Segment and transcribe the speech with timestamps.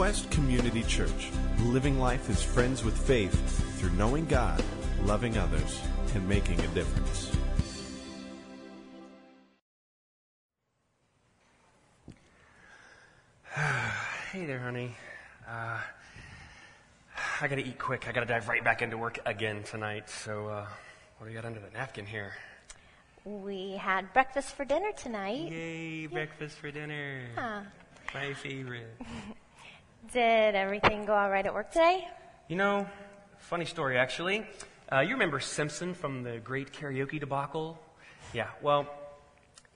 [0.00, 3.34] Quest Community Church, living life as friends with faith
[3.78, 4.64] through knowing God,
[5.04, 5.78] loving others,
[6.14, 7.30] and making a difference.
[14.32, 14.96] Hey there, honey.
[15.46, 15.80] Uh,
[17.42, 18.08] I gotta eat quick.
[18.08, 20.08] I gotta dive right back into work again tonight.
[20.08, 20.66] So, uh,
[21.18, 22.32] what do you got under the napkin here?
[23.26, 25.52] We had breakfast for dinner tonight.
[25.52, 27.20] Yay, breakfast for dinner.
[27.36, 27.60] Huh.
[28.14, 28.96] My favorite.
[30.08, 32.08] Did everything go all right at work today?
[32.48, 32.86] You know,
[33.38, 34.44] funny story actually.
[34.90, 37.78] Uh, you remember Simpson from the great karaoke debacle?
[38.32, 38.88] Yeah, well,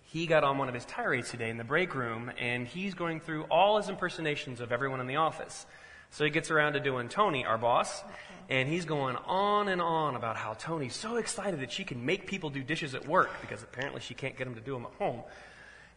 [0.02, 3.20] he got on one of his tirades today in the break room, and he's going
[3.20, 5.66] through all his impersonations of everyone in the office.
[6.10, 8.02] So he gets around to doing Tony, our boss,
[8.48, 12.26] and he's going on and on about how Tony's so excited that she can make
[12.26, 14.94] people do dishes at work because apparently she can't get them to do them at
[14.98, 15.22] home.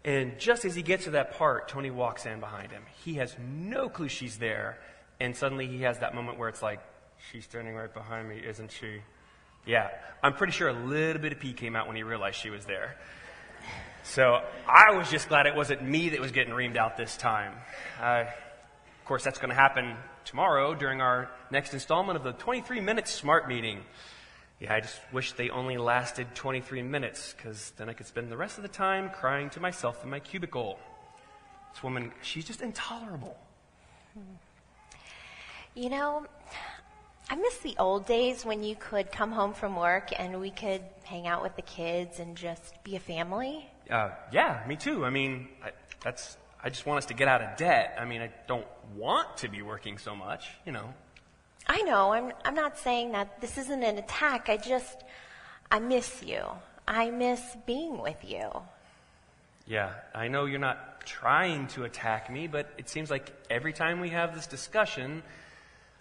[0.08, 2.84] And just as he gets to that part, Tony walks in behind him.
[3.04, 4.80] He has no clue she's there,
[5.20, 6.80] and suddenly he has that moment where it's like,
[7.30, 9.02] she's standing right behind me, isn't she?
[9.66, 9.90] Yeah,
[10.24, 12.64] I'm pretty sure a little bit of pee came out when he realized she was
[12.64, 12.96] there.
[14.04, 17.52] So I was just glad it wasn't me that was getting reamed out this time.
[18.02, 22.80] Uh, of course, that's going to happen tomorrow during our next installment of the 23
[22.80, 23.82] Minute Smart Meeting.
[24.60, 28.38] Yeah, I just wish they only lasted 23 minutes, because then I could spend the
[28.38, 30.80] rest of the time crying to myself in my cubicle.
[31.74, 33.38] This woman, she's just intolerable.
[35.76, 36.26] You know,
[37.30, 40.82] I miss the old days when you could come home from work and we could
[41.04, 43.70] hang out with the kids and just be a family.
[43.92, 45.06] Uh, yeah, me too.
[45.06, 45.70] I mean, I,
[46.04, 46.38] that's.
[46.64, 47.96] I just want us to get out of debt.
[48.00, 50.94] I mean, I don't want to be working so much, you know.
[51.68, 54.48] I know, I'm, I'm not saying that this isn't an attack.
[54.50, 55.04] I just,
[55.70, 56.42] I miss you.
[56.88, 58.50] I miss being with you.
[59.68, 64.00] Yeah, I know you're not trying to attack me, but it seems like every time
[64.00, 65.24] we have this discussion,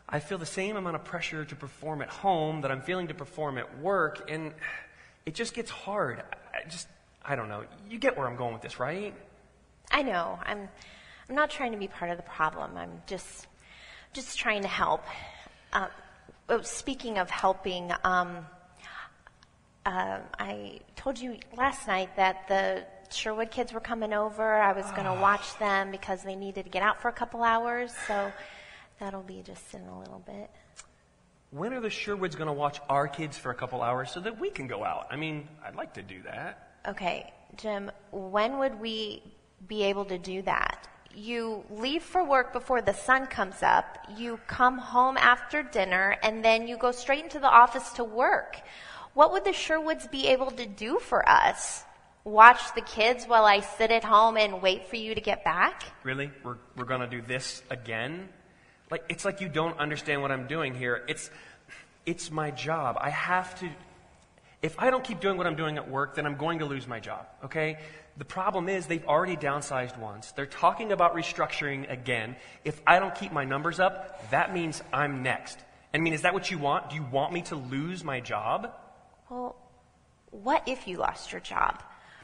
[0.08, 3.14] I feel the same amount of pressure to perform at home that I'm feeling to
[3.14, 4.52] perform at work, and
[5.24, 6.22] it just gets hard.
[6.54, 6.86] I just,
[7.24, 7.64] I don't know.
[7.90, 9.14] You get where I'm going with this, right?
[9.90, 10.38] I know.
[10.44, 10.68] I'm,
[11.28, 12.76] I'm not trying to be part of the problem.
[12.76, 13.48] I'm just,
[14.12, 15.02] just trying to help.
[15.76, 15.88] Uh,
[16.48, 18.46] oh, speaking of helping, um,
[19.84, 24.54] uh, I told you last night that the Sherwood kids were coming over.
[24.54, 27.42] I was going to watch them because they needed to get out for a couple
[27.42, 27.92] hours.
[28.08, 28.32] So
[28.98, 30.50] that'll be just in a little bit.
[31.50, 34.40] When are the Sherwoods going to watch our kids for a couple hours so that
[34.40, 35.08] we can go out?
[35.10, 36.78] I mean, I'd like to do that.
[36.88, 39.22] Okay, Jim, when would we
[39.68, 40.88] be able to do that?
[41.16, 46.44] You leave for work before the sun comes up, you come home after dinner, and
[46.44, 48.60] then you go straight into the office to work.
[49.14, 51.84] What would the Sherwoods be able to do for us?
[52.24, 55.84] Watch the kids while I sit at home and wait for you to get back?
[56.02, 56.30] Really?
[56.44, 58.28] We're, we're going to do this again?
[58.90, 61.02] Like, it's like you don't understand what I'm doing here.
[61.08, 61.30] It's,
[62.04, 62.98] it's my job.
[63.00, 63.70] I have to,
[64.60, 66.86] if I don't keep doing what I'm doing at work, then I'm going to lose
[66.86, 67.78] my job, okay?
[68.18, 70.32] The problem is they've already downsized once.
[70.32, 72.36] They're talking about restructuring again.
[72.64, 75.58] If I don't keep my numbers up, that means I'm next.
[75.92, 76.90] I mean, is that what you want?
[76.90, 78.72] Do you want me to lose my job?
[79.28, 79.56] Well,
[80.30, 81.82] what if you lost your job?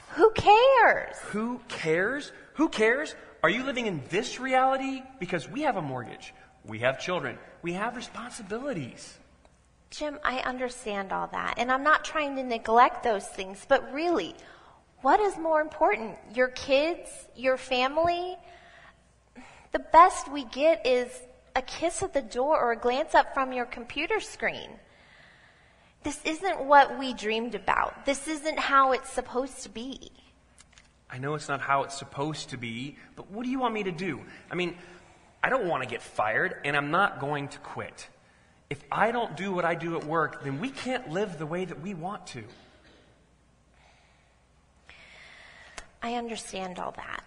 [0.09, 1.17] Who cares?
[1.31, 2.31] Who cares?
[2.55, 3.15] Who cares?
[3.41, 5.01] Are you living in this reality?
[5.19, 6.33] Because we have a mortgage.
[6.65, 7.37] We have children.
[7.61, 9.17] We have responsibilities.
[9.89, 14.33] Jim, I understand all that, and I'm not trying to neglect those things, but really,
[15.03, 16.15] what is more important?
[16.33, 17.09] Your kids?
[17.35, 18.37] Your family?
[19.73, 21.09] The best we get is
[21.55, 24.69] a kiss at the door or a glance up from your computer screen.
[26.03, 28.05] This isn't what we dreamed about.
[28.05, 30.09] This isn't how it's supposed to be.
[31.11, 33.83] I know it's not how it's supposed to be, but what do you want me
[33.83, 34.21] to do?
[34.49, 34.77] I mean,
[35.43, 38.07] I don't want to get fired, and I'm not going to quit.
[38.69, 41.65] If I don't do what I do at work, then we can't live the way
[41.65, 42.43] that we want to.
[46.03, 47.23] I understand all that.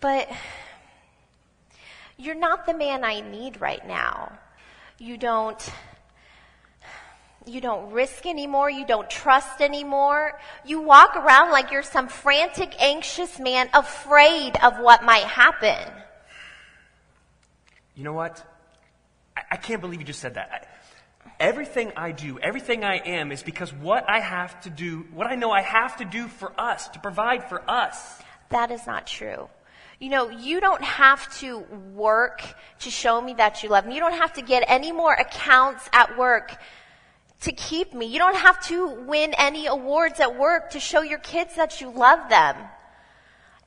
[0.00, 0.30] But
[2.16, 4.38] you're not the man I need right now.
[4.98, 5.72] You don't
[7.46, 8.70] you don't risk anymore.
[8.70, 10.40] You don't trust anymore.
[10.64, 15.92] You walk around like you're some frantic, anxious man afraid of what might happen.
[17.94, 18.42] You know what?
[19.36, 20.73] I, I can't believe you just said that.
[21.40, 25.34] Everything I do, everything I am is because what I have to do, what I
[25.34, 28.20] know I have to do for us, to provide for us.
[28.50, 29.48] That is not true.
[30.00, 31.58] You know, you don't have to
[31.94, 32.42] work
[32.80, 33.94] to show me that you love me.
[33.94, 36.56] You don't have to get any more accounts at work
[37.42, 38.06] to keep me.
[38.06, 41.90] You don't have to win any awards at work to show your kids that you
[41.90, 42.56] love them.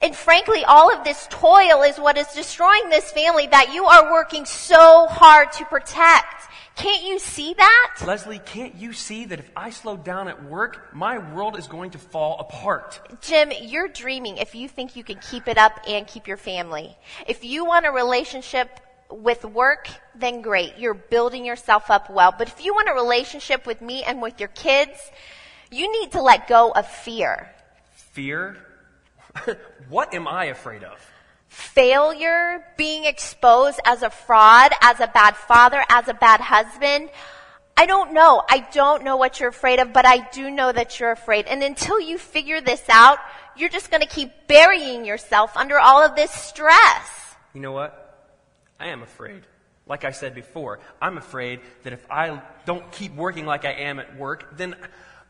[0.01, 4.12] And frankly, all of this toil is what is destroying this family that you are
[4.12, 6.50] working so hard to protect.
[6.77, 7.95] Can't you see that?
[8.06, 11.89] Leslie, can't you see that if I slow down at work, my world is going
[11.91, 13.01] to fall apart?
[13.19, 16.95] Jim, you're dreaming if you think you can keep it up and keep your family.
[17.25, 18.79] If you want a relationship
[19.09, 20.77] with work, then great.
[20.77, 22.31] You're building yourself up well.
[22.38, 25.00] But if you want a relationship with me and with your kids,
[25.71, 27.56] you need to let go of fear.
[27.91, 28.56] Fear?
[29.89, 31.00] what am I afraid of?
[31.57, 37.09] Failure, being exposed as a fraud, as a bad father, as a bad husband.
[37.75, 38.44] I don't know.
[38.48, 41.48] I don't know what you're afraid of, but I do know that you're afraid.
[41.48, 43.18] And until you figure this out,
[43.56, 47.36] you're just going to keep burying yourself under all of this stress.
[47.56, 48.04] You know what?
[48.80, 49.42] I am afraid.
[49.88, 54.00] Like I said before, I'm afraid that if I don't keep working like I am
[54.00, 54.75] at work, then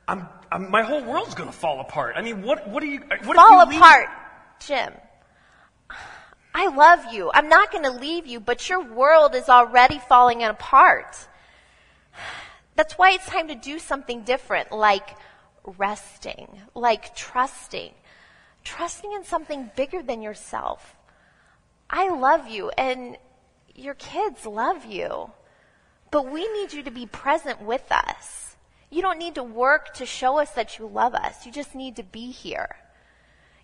[0.08, 2.16] I'm, I'm my whole world's going to fall apart.
[2.18, 4.10] I mean, what, what are you, what fall apart,
[4.60, 4.92] Jim.
[6.60, 7.30] I love you.
[7.36, 11.16] I'm not going to leave you, but your world is already falling apart.
[12.76, 15.08] That's why it's time to do something different, like
[15.78, 17.92] resting, like trusting,
[18.64, 20.96] trusting in something bigger than yourself.
[21.92, 23.18] I love you and
[23.76, 25.30] your kids love you,
[26.10, 28.56] but we need you to be present with us.
[28.90, 31.46] You don't need to work to show us that you love us.
[31.46, 32.78] You just need to be here.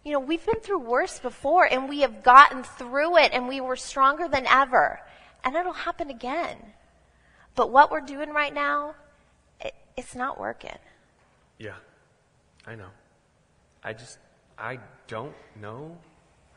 [0.04, 3.62] You know, we've been through worse before and we have gotten through it and we
[3.62, 5.00] were stronger than ever.
[5.44, 6.58] And it'll happen again.
[7.56, 8.96] But what we're doing right now,
[9.62, 10.78] it, it's not working.
[11.58, 11.76] Yeah,
[12.68, 12.90] I know.
[13.84, 14.18] I just,
[14.58, 15.98] I don't know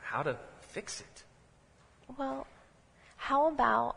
[0.00, 1.24] how to fix it.
[2.18, 2.46] Well,
[3.16, 3.96] how about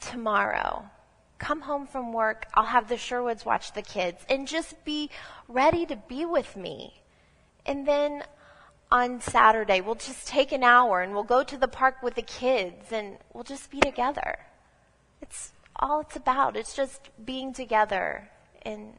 [0.00, 0.88] tomorrow?
[1.38, 5.10] Come home from work, I'll have the Sherwoods watch the kids and just be
[5.48, 7.02] ready to be with me.
[7.66, 8.22] And then
[8.90, 9.80] on Saturday.
[9.80, 13.18] We'll just take an hour and we'll go to the park with the kids and
[13.32, 14.38] we'll just be together.
[15.20, 16.56] It's all it's about.
[16.56, 18.28] It's just being together
[18.62, 18.94] and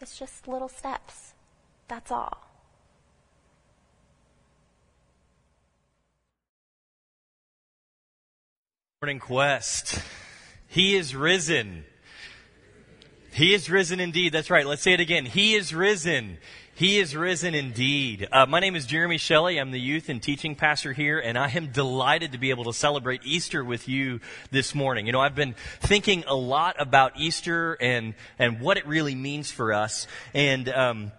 [0.00, 1.34] it's just little steps.
[1.88, 2.42] That's all.
[9.02, 10.00] Morning Quest.
[10.66, 11.84] He is risen.
[13.32, 14.32] He is risen indeed.
[14.32, 14.66] That's right.
[14.66, 15.26] Let's say it again.
[15.26, 16.38] He is risen.
[16.76, 18.28] He is risen indeed.
[18.30, 19.58] Uh, my name is Jeremy Shelley.
[19.58, 22.74] I'm the youth and teaching pastor here, and I am delighted to be able to
[22.74, 24.20] celebrate Easter with you
[24.50, 25.06] this morning.
[25.06, 29.50] You know, I've been thinking a lot about Easter and and what it really means
[29.50, 30.68] for us, and.
[30.68, 31.12] Um,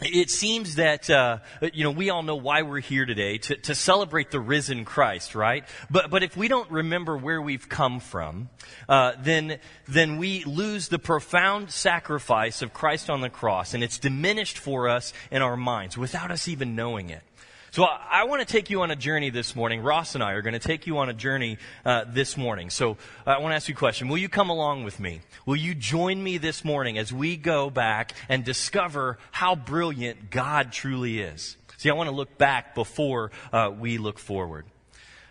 [0.00, 1.38] it seems that uh,
[1.72, 5.34] you know we all know why we're here today to, to celebrate the risen Christ,
[5.34, 5.64] right?
[5.90, 8.48] But but if we don't remember where we've come from,
[8.88, 13.98] uh, then then we lose the profound sacrifice of Christ on the cross, and it's
[13.98, 17.22] diminished for us in our minds without us even knowing it.
[17.72, 19.80] So I, I want to take you on a journey this morning.
[19.80, 22.68] Ross and I are going to take you on a journey uh, this morning.
[22.68, 24.08] So uh, I want to ask you a question.
[24.08, 25.20] Will you come along with me?
[25.46, 30.72] Will you join me this morning as we go back and discover how brilliant God
[30.72, 31.56] truly is?
[31.76, 34.66] See, I want to look back before uh, we look forward.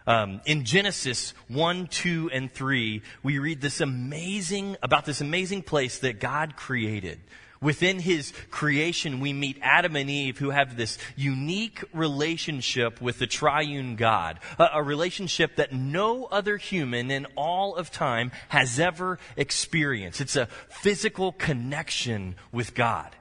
[0.07, 5.99] Um, in Genesis 1, 2, and 3, we read this amazing, about this amazing place
[5.99, 7.19] that God created
[7.61, 13.27] Within his creation, we meet Adam and Eve who have this unique relationship with the
[13.27, 14.39] triune God.
[14.57, 20.21] A, a, relationship that no other human in all of time has ever experienced.
[20.21, 23.13] It's a physical connection with God.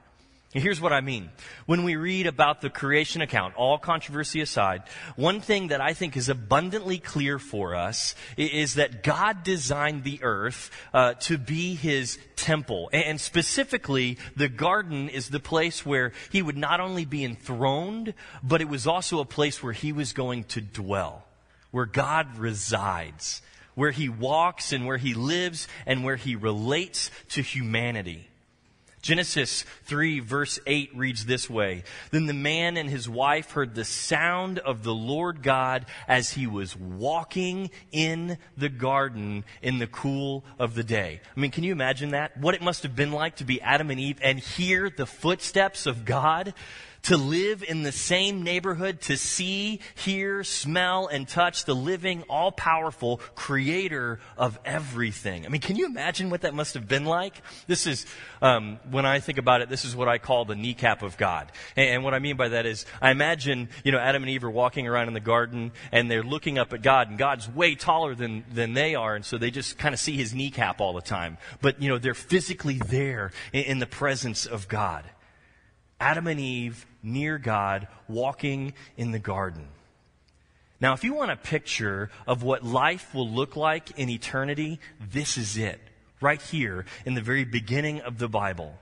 [0.51, 1.29] Here's what I mean.
[1.67, 4.81] When we read about the creation account, all controversy aside,
[5.15, 10.19] one thing that I think is abundantly clear for us is that God designed the
[10.23, 12.89] earth uh, to be his temple.
[12.91, 18.59] And specifically, the garden is the place where he would not only be enthroned, but
[18.59, 21.25] it was also a place where he was going to dwell,
[21.69, 23.43] where God resides,
[23.75, 28.25] where he walks and where he lives and where he relates to humanity.
[29.01, 31.83] Genesis 3 verse 8 reads this way.
[32.11, 36.47] Then the man and his wife heard the sound of the Lord God as he
[36.47, 41.21] was walking in the garden in the cool of the day.
[41.35, 42.37] I mean, can you imagine that?
[42.37, 45.85] What it must have been like to be Adam and Eve and hear the footsteps
[45.85, 46.53] of God
[47.03, 52.51] to live in the same neighborhood, to see, hear, smell, and touch the living, all
[52.51, 55.45] powerful creator of everything.
[55.45, 57.41] I mean, can you imagine what that must have been like?
[57.67, 58.05] This is,
[58.41, 61.51] um, when I think about it, this is what I call the kneecap of God.
[61.75, 64.43] And, and what I mean by that is, I imagine, you know, Adam and Eve
[64.43, 67.75] are walking around in the garden and they're looking up at God, and God's way
[67.75, 70.93] taller than, than they are, and so they just kind of see his kneecap all
[70.93, 71.37] the time.
[71.61, 75.05] But, you know, they're physically there in, in the presence of God.
[75.99, 79.67] Adam and Eve near God, walking in the garden.
[80.81, 85.37] Now, if you want a picture of what life will look like in eternity, this
[85.37, 85.79] is it.
[86.21, 88.77] Right here in the very beginning of the Bible.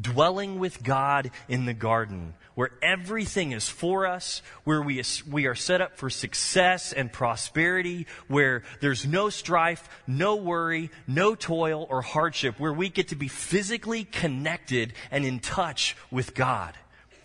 [0.00, 5.54] Dwelling with God in the garden, where everything is for us, where we, we are
[5.54, 12.02] set up for success and prosperity, where there's no strife, no worry, no toil or
[12.02, 16.74] hardship, where we get to be physically connected and in touch with God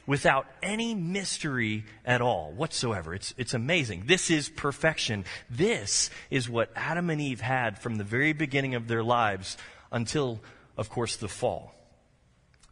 [0.10, 3.14] without any mystery at all whatsoever.
[3.14, 4.06] It's, it's amazing.
[4.08, 5.24] This is perfection.
[5.52, 9.56] This is what Adam and Eve had from the very beginning of their lives
[9.92, 10.42] until,
[10.76, 11.76] of course, the fall.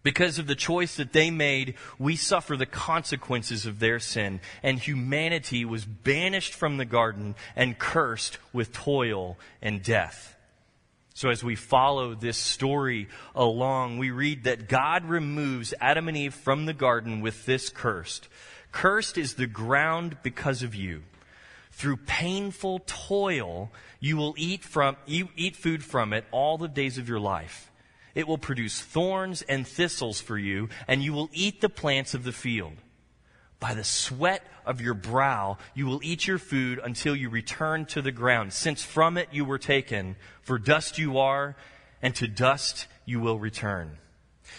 [0.02, 4.80] Because of the choice that they made, we suffer the consequences of their sin, and
[4.80, 10.36] humanity was banished from the garden and cursed with toil and death.
[11.18, 16.36] So, as we follow this story along, we read that God removes Adam and Eve
[16.36, 18.28] from the garden with this cursed.
[18.72, 21.02] Cursed is the ground because of you.
[21.72, 27.00] Through painful toil, you will eat, from, you eat food from it all the days
[27.00, 27.72] of your life.
[28.14, 32.26] It will produce thorns and thistles for you, and you will eat the plants of
[32.26, 32.74] the field.
[33.60, 38.02] By the sweat of your brow you will eat your food until you return to
[38.02, 40.16] the ground, since from it you were taken.
[40.42, 41.56] For dust you are,
[42.02, 43.98] and to dust you will return.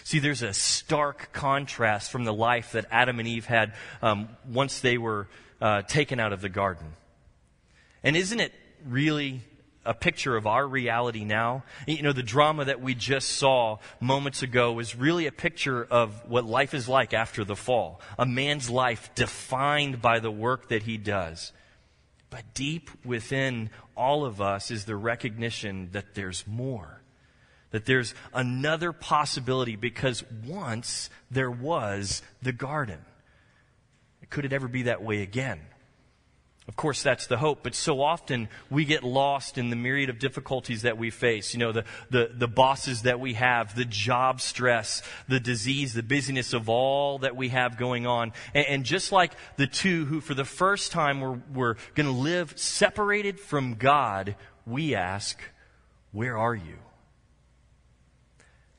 [0.03, 4.81] See, there's a stark contrast from the life that Adam and Eve had um, once
[4.81, 5.27] they were
[5.61, 6.93] uh, taken out of the garden.
[8.03, 8.53] And isn't it
[8.85, 9.41] really
[9.89, 11.63] a picture of our reality now.
[11.87, 16.29] You know, the drama that we just saw moments ago is really a picture of
[16.29, 17.99] what life is like after the fall.
[18.19, 21.51] A man's life defined by the work that he does.
[22.29, 27.01] But deep within all of us is the recognition that there's more.
[27.71, 32.99] That there's another possibility because once there was the garden.
[34.29, 35.61] Could it ever be that way again?
[36.69, 40.19] Of course, that's the hope, but so often we get lost in the myriad of
[40.19, 41.51] difficulties that we face.
[41.51, 46.03] You know, the, the, the bosses that we have, the job stress, the disease, the
[46.03, 48.33] busyness of all that we have going on.
[48.53, 52.13] And, and just like the two who, for the first time, were, were going to
[52.13, 54.35] live separated from God,
[54.67, 55.41] we ask,
[56.11, 56.77] Where are you?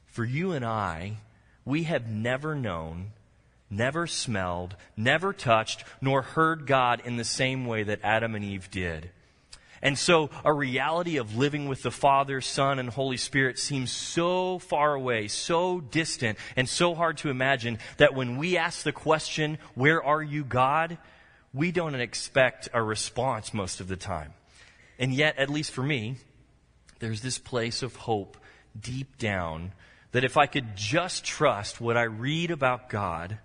[0.07, 1.17] For you and I,
[1.65, 3.11] we have never known
[3.71, 8.71] never smelled, never touched, nor heard God in the same way that Adam and Eve
[8.71, 9.11] did.
[9.83, 14.59] And so a reality of living with the Father, Son, and Holy Spirit seems so
[14.59, 19.57] far away, so distant, and so hard to imagine that when we ask the question,
[19.75, 20.99] Where are you, God?
[21.53, 24.33] we don't expect a response most of the time.
[24.99, 26.17] And yet, at least for me,
[27.01, 28.37] there's this place of hope
[28.79, 29.73] deep down
[30.13, 33.39] that if I could just trust what I read about God,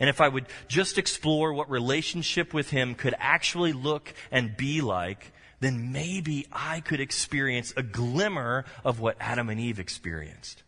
[0.00, 4.80] and if I would just explore what relationship with Him could actually look and be
[4.80, 10.62] like, then maybe I could experience a glimmer of what Adam and Eve experienced.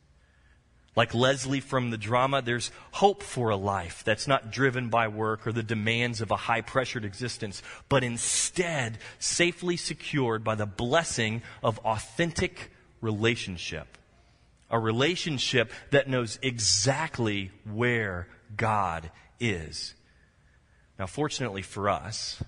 [0.95, 5.47] Like Leslie from the drama, there's hope for a life that's not driven by work
[5.47, 11.43] or the demands of a high pressured existence, but instead safely secured by the blessing
[11.63, 12.71] of authentic
[13.03, 13.99] relationship.
[14.71, 19.11] A relationship that knows exactly where God
[19.41, 19.95] is.
[20.99, 22.43] Now, fortunately for us,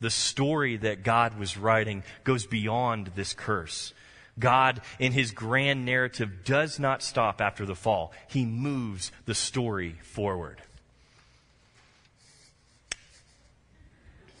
[0.00, 3.92] the story that God was writing goes beyond this curse.
[4.38, 8.12] God, in his grand narrative, does not stop after the fall.
[8.28, 10.62] He moves the story forward.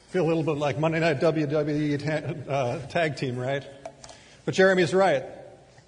[0.08, 3.64] Feel a little bit like Monday Night WWE uh, tag team, right?
[4.44, 5.24] But Jeremy's right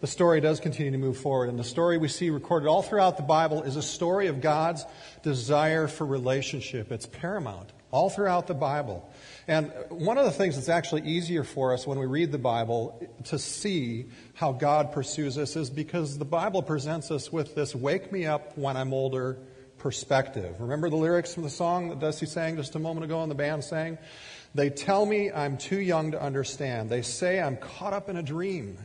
[0.03, 1.49] the story does continue to move forward.
[1.49, 4.85] And the story we see recorded all throughout the Bible is a story of God's
[5.23, 6.91] desire for relationship.
[6.91, 9.09] It's paramount all throughout the Bible.
[9.47, 13.01] And one of the things that's actually easier for us when we read the Bible
[13.27, 18.11] to see how God pursues us is because the Bible presents us with this wake
[18.11, 19.39] me up when I'm older
[19.79, 20.57] perspective.
[20.59, 23.37] Remember the lyrics from the song that Dusty sang just a moment ago and the
[23.37, 23.99] band sang?
[24.53, 26.91] They tell me I'm too young to understand.
[26.91, 28.79] They say I'm caught up in a dream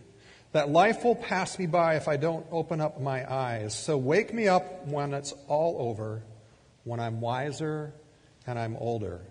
[0.57, 3.75] that life will pass me by if I don't open up my eyes.
[3.75, 6.23] So wake me up when it's all over,
[6.83, 7.93] when I'm wiser
[8.47, 9.21] and I'm older.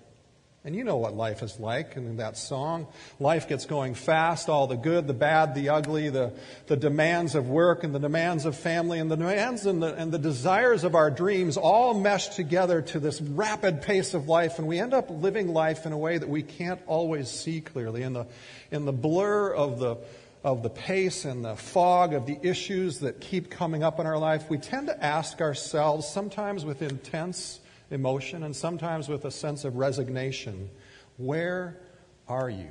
[0.65, 2.87] And you know what life is like and in that song.
[3.19, 6.33] Life gets going fast, all the good, the bad, the ugly, the,
[6.69, 10.11] the demands of work and the demands of family and the demands and the, and
[10.11, 14.59] the desires of our dreams all mesh together to this rapid pace of life.
[14.59, 18.03] And we end up living life in a way that we can't always see clearly.
[18.03, 18.27] In the,
[18.71, 19.99] in the blur of the,
[20.47, 24.17] of the pace and the fog of the issues that keep coming up in our
[24.17, 27.59] life, we tend to ask ourselves, sometimes with intense
[27.91, 30.71] emotion and sometimes with a sense of resignation,
[31.17, 31.81] where
[32.29, 32.71] are you,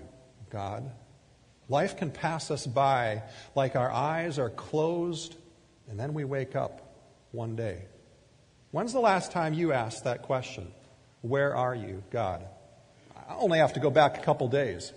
[0.50, 0.90] God?
[1.68, 3.24] Life can pass us by
[3.56, 5.36] like our eyes are closed
[5.90, 6.96] and then we wake up
[7.34, 7.82] one day.
[8.72, 10.72] When's the last time you asked that question?
[11.24, 12.46] Where are you, God?
[13.18, 14.94] I only have to go back a couple days.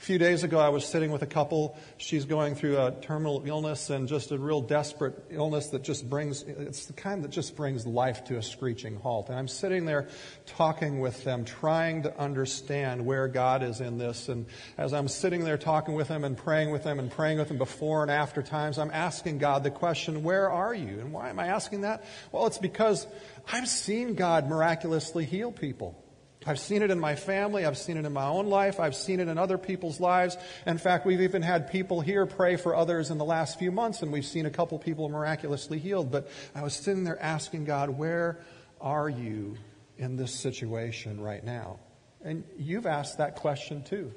[0.00, 1.76] A few days ago, I was sitting with a couple.
[1.96, 6.42] She's going through a terminal illness and just a real desperate illness that just brings,
[6.42, 9.28] it's the kind that just brings life to a screeching halt.
[9.28, 10.08] And I'm sitting there
[10.46, 14.28] talking with them, trying to understand where God is in this.
[14.28, 14.46] And
[14.78, 17.58] as I'm sitting there talking with them and praying with them and praying with them
[17.58, 21.00] before and after times, I'm asking God the question, where are you?
[21.00, 22.04] And why am I asking that?
[22.30, 23.04] Well, it's because
[23.52, 26.00] I've seen God miraculously heal people.
[26.46, 27.64] I've seen it in my family.
[27.66, 28.78] I've seen it in my own life.
[28.80, 30.36] I've seen it in other people's lives.
[30.66, 34.02] In fact, we've even had people here pray for others in the last few months,
[34.02, 36.10] and we've seen a couple people miraculously healed.
[36.10, 38.38] But I was sitting there asking God, where
[38.80, 39.56] are you
[39.98, 41.80] in this situation right now?
[42.22, 44.12] And you've asked that question too.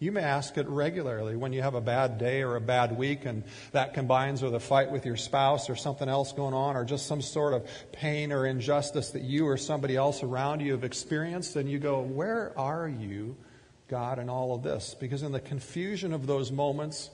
[0.00, 3.24] You may ask it regularly when you have a bad day or a bad week,
[3.24, 6.84] and that combines with a fight with your spouse or something else going on, or
[6.84, 10.84] just some sort of pain or injustice that you or somebody else around you have
[10.84, 11.56] experienced.
[11.56, 13.36] And you go, Where are you,
[13.88, 14.94] God, in all of this?
[14.98, 17.10] Because in the confusion of those moments,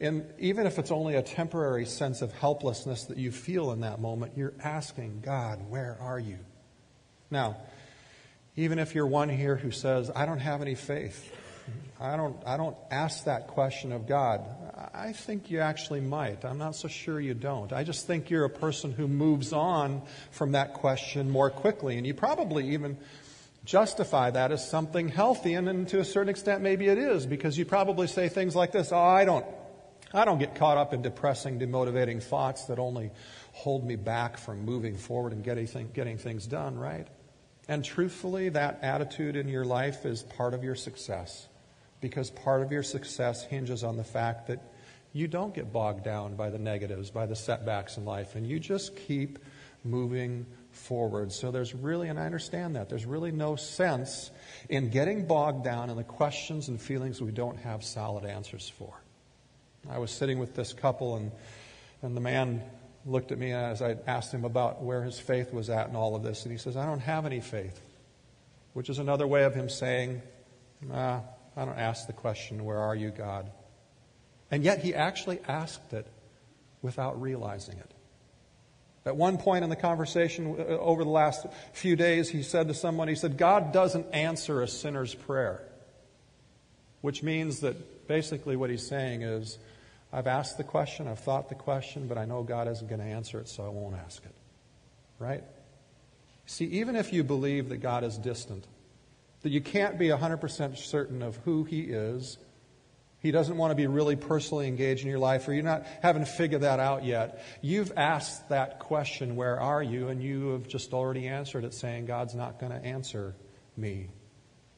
[0.00, 4.00] and even if it's only a temporary sense of helplessness that you feel in that
[4.00, 6.38] moment, you're asking, God, where are you?
[7.30, 7.56] Now,
[8.56, 11.30] even if you're one here who says, I don't have any faith,
[11.98, 14.44] I don't, I don't ask that question of God.
[14.92, 16.44] I think you actually might.
[16.44, 17.72] I'm not so sure you don't.
[17.72, 21.96] I just think you're a person who moves on from that question more quickly.
[21.96, 22.98] And you probably even
[23.64, 25.54] justify that as something healthy.
[25.54, 28.72] And, and to a certain extent, maybe it is, because you probably say things like
[28.72, 29.46] this Oh, I don't,
[30.12, 33.10] I don't get caught up in depressing, demotivating thoughts that only
[33.52, 37.08] hold me back from moving forward and getting, getting things done, right?
[37.68, 41.48] And truthfully, that attitude in your life is part of your success
[42.06, 44.60] because part of your success hinges on the fact that
[45.12, 48.60] you don't get bogged down by the negatives, by the setbacks in life, and you
[48.60, 49.40] just keep
[49.82, 51.32] moving forward.
[51.32, 54.30] So there's really, and I understand that, there's really no sense
[54.68, 58.94] in getting bogged down in the questions and feelings we don't have solid answers for.
[59.90, 61.32] I was sitting with this couple, and,
[62.02, 62.62] and the man
[63.04, 66.14] looked at me as I asked him about where his faith was at in all
[66.14, 67.80] of this, and he says, I don't have any faith,
[68.74, 70.22] which is another way of him saying,
[70.92, 71.22] ah,
[71.56, 73.50] I don't ask the question, Where are you, God?
[74.50, 76.06] And yet he actually asked it
[76.82, 77.90] without realizing it.
[79.04, 82.74] At one point in the conversation uh, over the last few days, he said to
[82.74, 85.62] someone, He said, God doesn't answer a sinner's prayer.
[87.00, 89.58] Which means that basically what he's saying is,
[90.12, 93.06] I've asked the question, I've thought the question, but I know God isn't going to
[93.06, 94.34] answer it, so I won't ask it.
[95.18, 95.44] Right?
[96.46, 98.66] See, even if you believe that God is distant,
[99.46, 102.36] that you can't be 100% certain of who He is.
[103.20, 106.26] He doesn't want to be really personally engaged in your life, or you're not haven't
[106.26, 107.44] figured that out yet.
[107.62, 110.08] You've asked that question, Where are you?
[110.08, 113.36] And you have just already answered it, saying, God's not going to answer
[113.76, 114.08] me.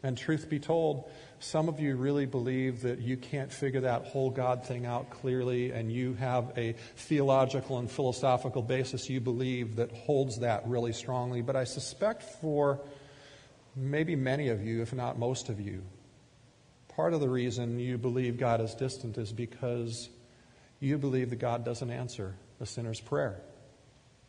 [0.03, 4.29] And truth be told, some of you really believe that you can't figure that whole
[4.29, 9.93] God thing out clearly, and you have a theological and philosophical basis you believe that
[9.93, 11.41] holds that really strongly.
[11.41, 12.81] But I suspect for
[13.77, 15.83] maybe many of you, if not most of you,
[16.89, 20.09] part of the reason you believe God is distant is because
[20.81, 23.41] you believe that God doesn't answer a sinner's prayer.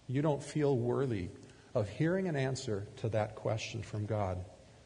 [0.08, 1.30] You don't feel worthy
[1.74, 4.38] of hearing an answer to that question from God.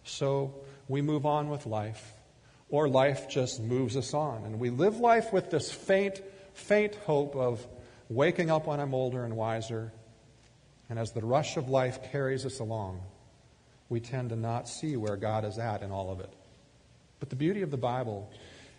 [0.04, 0.54] So
[0.88, 2.14] we move on with life,
[2.70, 4.44] or life just moves us on.
[4.44, 6.22] And we live life with this faint,
[6.54, 7.66] faint hope of
[8.10, 9.94] waking up when I'm older and wiser.
[10.90, 13.02] And as the rush of life carries us along,
[13.94, 16.34] we tend to not see where God is at in all of it.
[17.20, 18.28] But the beauty of the Bible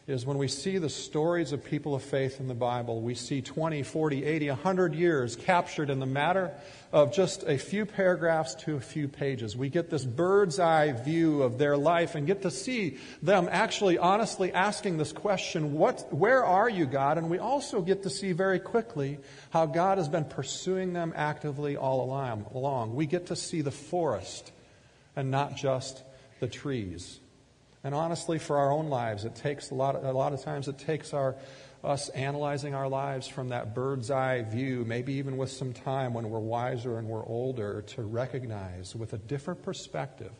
[0.09, 3.41] is when we see the stories of people of faith in the Bible, we see
[3.41, 6.51] 20, 40, 80, 100 years captured in the matter
[6.93, 9.57] of just a few paragraphs to a few pages.
[9.57, 13.99] We get this bird's eye view of their life and get to see them actually
[13.99, 17.19] honestly asking this question, what, where are you, God?
[17.19, 19.19] And we also get to see very quickly
[19.51, 22.03] how God has been pursuing them actively all
[22.53, 22.97] along.
[22.97, 24.51] We get to see the forest
[25.17, 26.03] and not just
[26.41, 27.21] the trees.
[27.83, 30.79] And honestly, for our own lives, it takes a lot, a lot of times it
[30.79, 31.37] takes our,
[31.83, 36.31] us analyzing our lives from that bird's eye view, maybe even with some time when
[36.31, 40.33] we're wiser and we're older, to recognize with a different perspective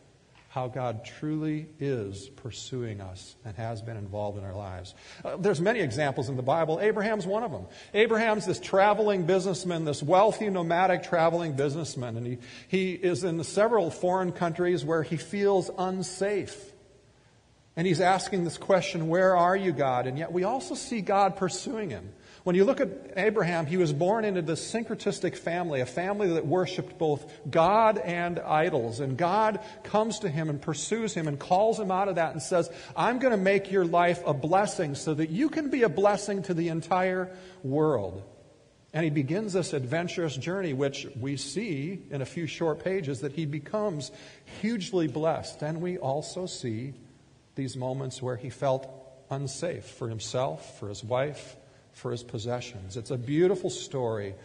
[0.55, 4.95] how God truly is pursuing us and has been involved in our lives.
[5.25, 6.79] Uh, there's many examples in the Bible.
[6.79, 7.65] Abraham's one of them.
[7.93, 12.37] Abraham's this traveling businessman, this wealthy, nomadic traveling businessman, and he,
[12.69, 16.71] he is in several foreign countries where he feels unsafe.
[17.75, 20.07] And he's asking this question, Where are you, God?
[20.07, 22.13] And yet we also see God pursuing him.
[22.45, 26.45] When you look at Abraham, he was born into this syncretistic family, a family that
[26.45, 28.99] worshiped both God and idols.
[28.99, 32.41] And God comes to him and pursues him and calls him out of that and
[32.43, 35.89] says, I'm going to make your life a blessing so that you can be a
[35.89, 38.21] blessing to the entire world.
[38.93, 43.31] And he begins this adventurous journey, which we see in a few short pages that
[43.31, 44.11] he becomes
[44.61, 45.63] hugely blessed.
[45.63, 46.93] And we also see
[47.55, 48.87] these moments where he felt
[49.31, 51.55] unsafe for himself, for his wife,
[51.95, 52.97] for his possessions.
[52.97, 54.35] It's a beautiful story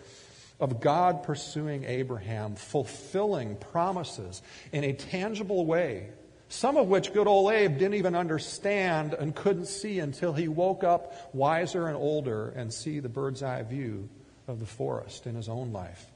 [0.61, 4.41] of God pursuing Abraham, fulfilling promises
[4.73, 6.11] in a tangible way,
[6.49, 10.85] some of which good old Abe didn't even understand and couldn't see until he woke
[10.85, 14.09] up wiser and older and see the bird's eye view
[14.47, 16.07] of the forest in his own life.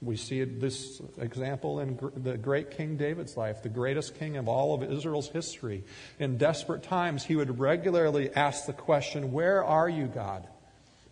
[0.00, 4.74] We see this example in the great King David's life, the greatest king of all
[4.74, 5.84] of Israel's history.
[6.18, 10.48] In desperate times, he would regularly ask the question, Where are you, God?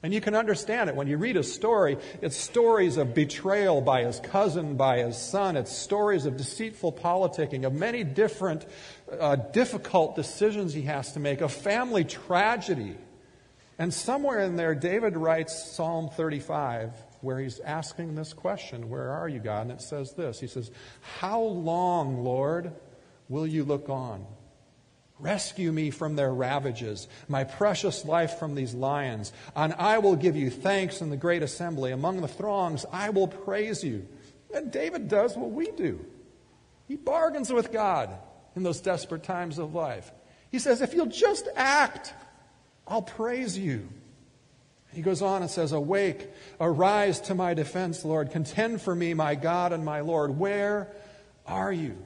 [0.02, 1.98] And you can understand it when you read a story.
[2.22, 5.56] It's stories of betrayal by his cousin, by his son.
[5.56, 8.64] It's stories of deceitful politicking, of many different
[9.10, 12.96] uh, difficult decisions he has to make, of family tragedy.
[13.78, 19.28] And somewhere in there, David writes Psalm 35, where he's asking this question Where are
[19.28, 19.62] you, God?
[19.62, 20.70] And it says this He says,
[21.18, 22.72] How long, Lord,
[23.28, 24.24] will you look on?
[25.20, 29.32] Rescue me from their ravages, my precious life from these lions.
[29.54, 31.92] And I will give you thanks in the great assembly.
[31.92, 34.06] Among the throngs, I will praise you.
[34.54, 36.04] And David does what we do.
[36.88, 38.16] He bargains with God
[38.56, 40.10] in those desperate times of life.
[40.50, 42.14] He says, If you'll just act,
[42.88, 43.88] I'll praise you.
[44.92, 46.28] He goes on and says, Awake,
[46.60, 48.32] arise to my defense, Lord.
[48.32, 50.36] Contend for me, my God and my Lord.
[50.38, 50.88] Where
[51.46, 51.96] are you?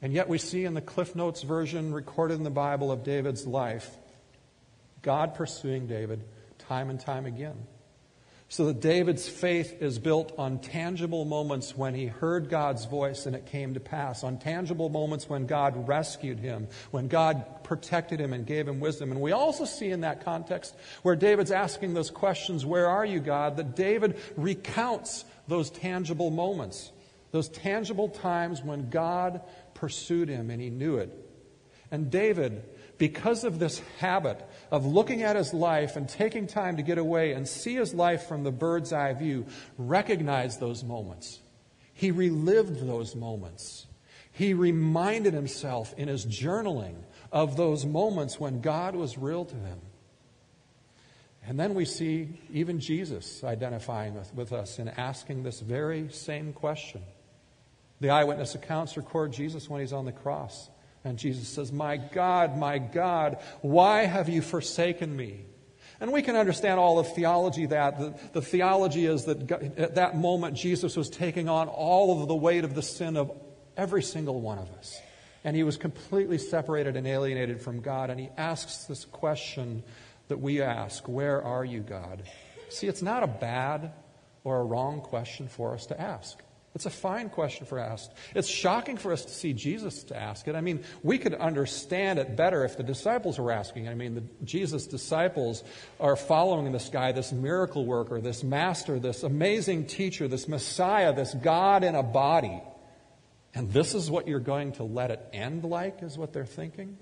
[0.00, 3.46] And yet we see in the Cliff Notes version recorded in the Bible of David's
[3.46, 3.96] life,
[5.02, 6.22] God pursuing David
[6.58, 7.56] time and time again.
[8.50, 13.36] So that David's faith is built on tangible moments when he heard God's voice and
[13.36, 18.32] it came to pass, on tangible moments when God rescued him, when God protected him
[18.32, 19.12] and gave him wisdom.
[19.12, 23.20] And we also see in that context where David's asking those questions, Where are you,
[23.20, 23.58] God?
[23.58, 26.90] that David recounts those tangible moments,
[27.32, 29.42] those tangible times when God
[29.78, 31.12] pursued him and he knew it.
[31.90, 32.62] And David,
[32.98, 37.32] because of this habit of looking at his life and taking time to get away
[37.32, 39.46] and see his life from the bird's eye view,
[39.78, 41.40] recognized those moments.
[41.94, 43.86] He relived those moments.
[44.32, 46.96] He reminded himself in his journaling
[47.32, 49.80] of those moments when God was real to him.
[51.44, 56.52] And then we see even Jesus identifying with, with us and asking this very same
[56.52, 57.02] question.
[58.00, 60.70] The eyewitness accounts record Jesus when he's on the cross.
[61.04, 65.44] And Jesus says, My God, my God, why have you forsaken me?
[66.00, 67.98] And we can understand all of theology that.
[67.98, 72.36] The, the theology is that at that moment Jesus was taking on all of the
[72.36, 73.32] weight of the sin of
[73.76, 75.00] every single one of us.
[75.44, 78.10] And he was completely separated and alienated from God.
[78.10, 79.82] And he asks this question
[80.28, 82.22] that we ask Where are you, God?
[82.68, 83.92] See, it's not a bad
[84.44, 86.38] or a wrong question for us to ask.
[86.78, 88.12] It's a fine question for asked.
[88.36, 90.54] It's shocking for us to see Jesus to ask it.
[90.54, 93.88] I mean, we could understand it better if the disciples were asking.
[93.88, 95.64] I mean, the Jesus disciples
[95.98, 101.34] are following this guy, this miracle worker, this master, this amazing teacher, this Messiah, this
[101.34, 102.62] God in a body.
[103.56, 106.96] And this is what you're going to let it end like, is what they're thinking?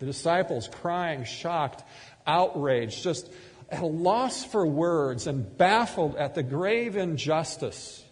[0.00, 1.82] The disciples crying, shocked,
[2.26, 3.32] outraged, just
[3.70, 8.02] at a loss for words and baffled at the grave injustice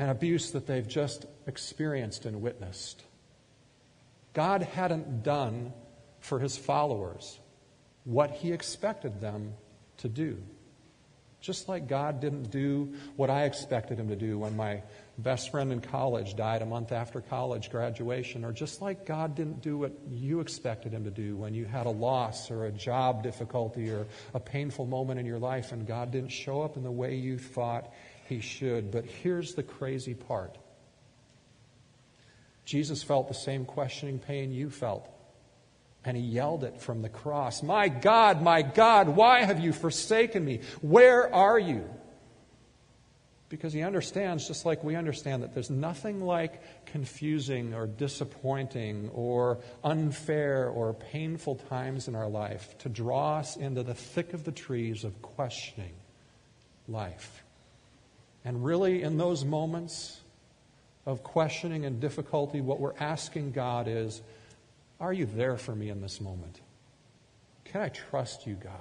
[0.00, 3.04] and abuse that they've just experienced and witnessed.
[4.32, 5.74] God hadn't done
[6.20, 7.38] for his followers
[8.04, 9.52] what he expected them
[9.98, 10.38] to do.
[11.42, 14.82] Just like God didn't do what I expected him to do when my
[15.18, 19.60] best friend in college died a month after college graduation, or just like God didn't
[19.60, 23.22] do what you expected him to do when you had a loss or a job
[23.22, 26.90] difficulty or a painful moment in your life and God didn't show up in the
[26.90, 27.92] way you thought
[28.30, 28.90] he should.
[28.90, 30.56] But here's the crazy part
[32.64, 35.06] Jesus felt the same questioning pain you felt.
[36.02, 40.42] And he yelled it from the cross My God, my God, why have you forsaken
[40.42, 40.60] me?
[40.80, 41.84] Where are you?
[43.50, 49.58] Because he understands, just like we understand, that there's nothing like confusing or disappointing or
[49.82, 54.52] unfair or painful times in our life to draw us into the thick of the
[54.52, 55.94] trees of questioning
[56.86, 57.42] life.
[58.44, 60.20] And really, in those moments
[61.06, 64.22] of questioning and difficulty, what we're asking God is
[64.98, 66.60] Are you there for me in this moment?
[67.64, 68.72] Can I trust you, God?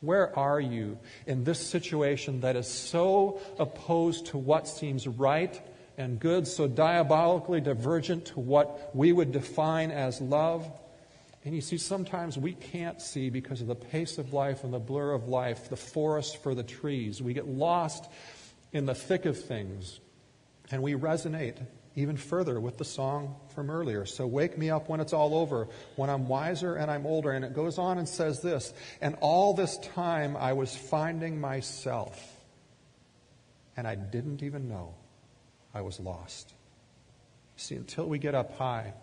[0.00, 5.60] Where are you in this situation that is so opposed to what seems right
[5.98, 10.70] and good, so diabolically divergent to what we would define as love?
[11.46, 14.80] And you see, sometimes we can't see because of the pace of life and the
[14.80, 17.22] blur of life, the forest for the trees.
[17.22, 18.10] We get lost
[18.72, 20.00] in the thick of things,
[20.72, 24.04] and we resonate even further with the song from earlier.
[24.06, 27.30] So wake me up when it's all over, when I'm wiser and I'm older.
[27.30, 32.20] And it goes on and says this And all this time I was finding myself,
[33.76, 34.94] and I didn't even know
[35.72, 36.52] I was lost.
[37.54, 38.94] See, until we get up high,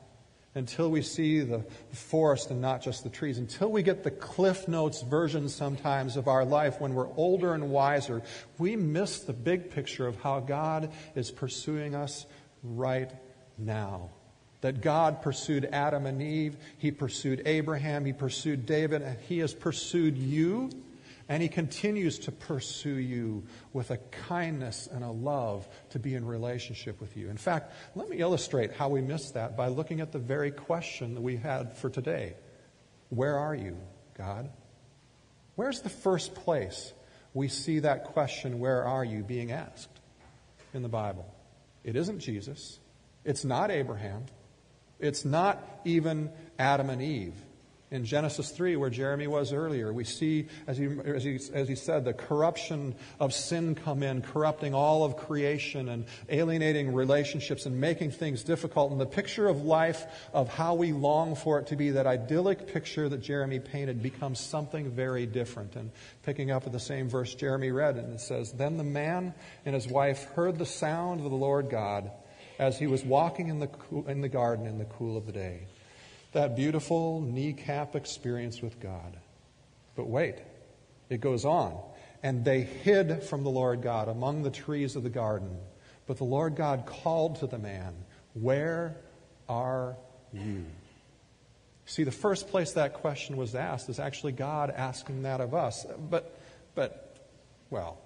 [0.56, 4.68] until we see the forest and not just the trees, until we get the Cliff
[4.68, 8.22] Notes version sometimes of our life when we're older and wiser,
[8.60, 12.26] we miss the big picture of how God is pursuing us
[12.62, 13.12] right
[13.58, 14.10] now.
[14.62, 19.54] That God pursued Adam and Eve, He pursued Abraham, He pursued David, and He has
[19.54, 20.70] pursued you,
[21.30, 26.26] and He continues to pursue you with a kindness and a love to be in
[26.26, 27.30] relationship with you.
[27.30, 31.16] In fact, let me illustrate how we miss that by looking at the very question
[31.16, 32.36] that we had for today
[33.10, 33.78] Where are you,
[34.18, 34.50] God?
[35.56, 36.94] Where's the first place
[37.34, 40.00] we see that question, Where are you, being asked
[40.74, 41.26] in the Bible?
[41.84, 42.80] It isn't Jesus.
[43.26, 44.26] It's not Abraham.
[45.00, 47.36] It's not even Adam and Eve.
[47.94, 51.76] In Genesis 3, where Jeremy was earlier, we see, as he, as, he, as he
[51.76, 57.80] said, the corruption of sin come in, corrupting all of creation and alienating relationships and
[57.80, 58.92] making things difficult.
[58.92, 62.74] And the picture of life, of how we long for it to be, that idyllic
[62.74, 65.76] picture that Jeremy painted, becomes something very different.
[65.76, 65.92] And
[66.24, 69.36] picking up at the same verse Jeremy read, and it says, Then the man
[69.68, 72.10] and his wife heard the sound of the Lord God
[72.58, 73.70] as he was walking in the,
[74.08, 75.68] in the garden in the cool of the day
[76.34, 79.18] that beautiful kneecap experience with God.
[79.96, 80.36] But wait,
[81.10, 81.78] it goes on.
[82.22, 85.58] And they hid from the Lord God among the trees of the garden.
[86.08, 87.94] But the Lord God called to the man,
[88.34, 88.96] Where
[89.48, 89.96] are
[90.32, 90.66] you?
[91.86, 95.86] See, the first place that question was asked is actually God asking that of us.
[96.10, 96.40] But,
[96.76, 97.18] but,
[97.70, 98.00] well,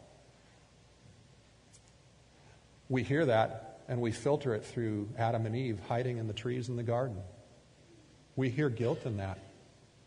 [2.90, 6.70] we hear that and we filter it through Adam and Eve hiding in the trees
[6.70, 7.18] in the garden.
[8.38, 9.40] We hear guilt in that.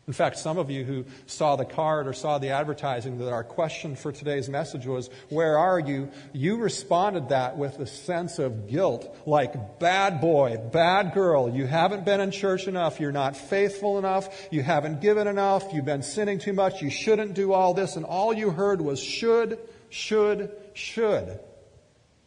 [0.07, 3.45] In fact, some of you who saw the card or saw the advertising that our
[3.45, 6.11] question for today's message was, Where are you?
[6.33, 12.05] You responded that with a sense of guilt, like, Bad boy, bad girl, you haven't
[12.05, 16.39] been in church enough, you're not faithful enough, you haven't given enough, you've been sinning
[16.39, 21.39] too much, you shouldn't do all this, and all you heard was should, should, should.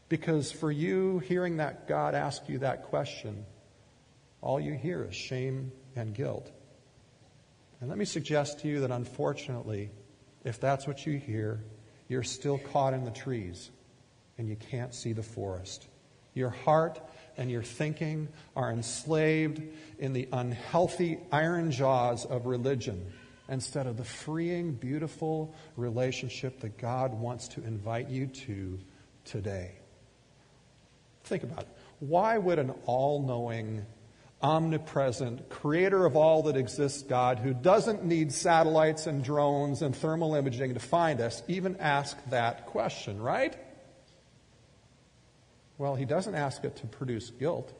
[0.07, 3.45] Because for you, hearing that God ask you that question,
[4.41, 6.51] all you hear is shame and guilt.
[7.79, 9.89] And let me suggest to you that unfortunately,
[10.43, 11.63] if that's what you hear,
[12.07, 13.69] you're still caught in the trees
[14.37, 15.87] and you can't see the forest.
[16.33, 16.99] Your heart
[17.37, 19.61] and your thinking are enslaved
[19.99, 23.11] in the unhealthy iron jaws of religion
[23.49, 28.79] instead of the freeing, beautiful relationship that God wants to invite you to
[29.25, 29.71] today.
[31.25, 31.69] Think about it.
[31.99, 33.85] Why would an all knowing,
[34.43, 40.35] omnipresent, creator of all that exists God, who doesn't need satellites and drones and thermal
[40.35, 43.55] imaging to find us, even ask that question, right?
[45.77, 47.73] Well, he doesn't ask it to produce guilt.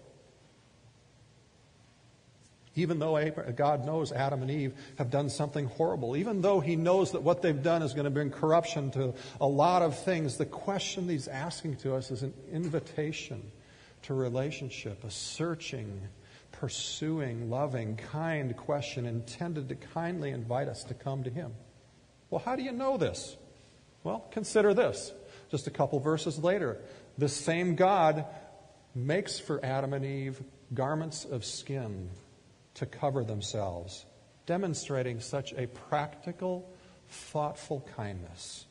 [2.75, 7.11] Even though God knows Adam and Eve have done something horrible, even though He knows
[7.11, 10.45] that what they've done is going to bring corruption to a lot of things, the
[10.45, 13.51] question He's asking to us is an invitation
[14.03, 16.01] to relationship, a searching,
[16.63, 21.53] pursuing, loving, kind question intended to kindly invite us to come to Him.
[22.29, 23.35] Well, how do you know this?
[24.05, 25.11] Well, consider this.
[25.51, 26.77] Just a couple verses later,
[27.17, 28.23] this same God
[28.95, 30.41] makes for Adam and Eve
[30.73, 32.09] garments of skin
[32.75, 34.05] to cover themselves,
[34.45, 36.71] demonstrating such a practical,
[37.09, 38.67] thoughtful kindness.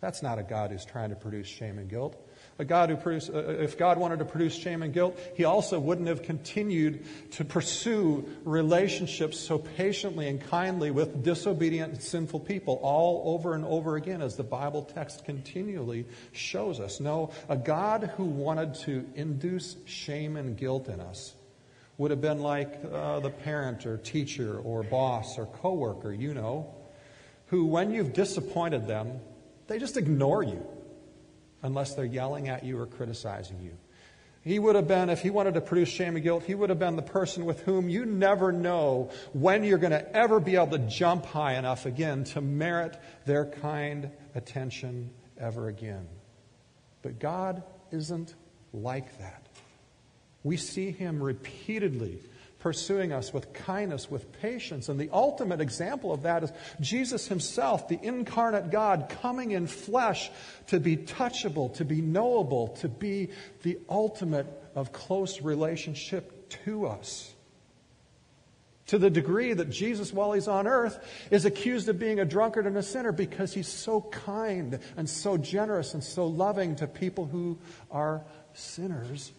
[0.00, 2.16] That's not a God who's trying to produce shame and guilt.
[2.58, 5.80] A God who produce, uh, if God wanted to produce shame and guilt, He also
[5.80, 12.78] wouldn't have continued to pursue relationships so patiently and kindly with disobedient and sinful people
[12.80, 17.00] all over and over again, as the Bible text continually shows us.
[17.00, 21.34] No, a God who wanted to induce shame and guilt in us
[21.98, 26.72] would have been like uh, the parent or teacher or boss or coworker, you know,
[27.46, 29.20] who, when you've disappointed them,
[29.66, 30.64] they just ignore you
[31.64, 33.72] unless they're yelling at you or criticizing you.
[34.42, 36.78] He would have been, if he wanted to produce shame and guilt, he would have
[36.78, 40.78] been the person with whom you never know when you're going to ever be able
[40.78, 46.06] to jump high enough again to merit their kind attention ever again.
[47.00, 48.34] But God isn't
[48.74, 49.46] like that.
[50.42, 52.18] We see him repeatedly
[52.64, 54.88] pursuing us with kindness, with patience.
[54.88, 60.30] And the ultimate example of that is Jesus himself, the incarnate God, coming in flesh
[60.68, 63.28] to be touchable, to be knowable, to be
[63.64, 67.34] the ultimate of close relationship to us.
[68.86, 70.98] To the degree that Jesus, while he's on earth,
[71.30, 75.36] is accused of being a drunkard and a sinner because he's so kind and so
[75.36, 77.58] generous and so loving to people who
[77.90, 78.24] are
[78.54, 79.32] sinners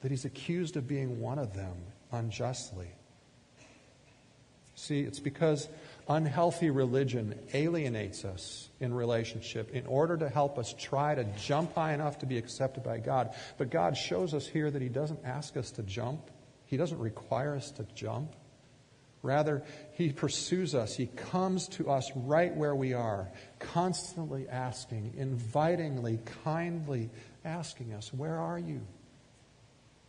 [0.00, 1.74] that he's accused of being one of them
[2.14, 2.88] unjustly.
[4.76, 5.68] See, it's because
[6.08, 11.94] unhealthy religion alienates us in relationship in order to help us try to jump high
[11.94, 13.34] enough to be accepted by God.
[13.56, 16.30] But God shows us here that He doesn't ask us to jump,
[16.66, 18.34] He doesn't require us to jump.
[19.22, 20.94] Rather, He pursues us.
[20.94, 27.08] He comes to us right where we are, constantly asking, invitingly, kindly
[27.44, 28.80] asking us, Where are you?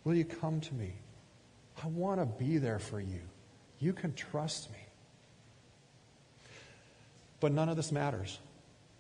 [0.04, 0.94] Will you come to me?
[1.84, 3.22] I want to be there for you.
[3.80, 4.78] You can trust me.
[7.40, 8.40] But none of this matters.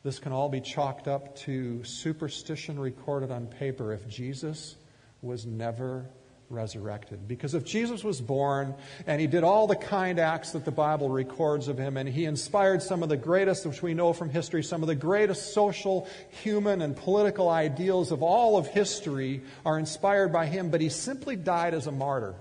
[0.03, 4.75] This can all be chalked up to superstition recorded on paper if Jesus
[5.21, 6.05] was never
[6.49, 7.27] resurrected.
[7.27, 8.75] Because if Jesus was born
[9.07, 12.25] and he did all the kind acts that the Bible records of him, and he
[12.25, 16.07] inspired some of the greatest, which we know from history, some of the greatest social,
[16.43, 21.35] human, and political ideals of all of history are inspired by him, but he simply
[21.35, 22.35] died as a martyr